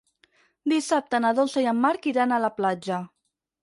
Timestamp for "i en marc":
1.67-2.11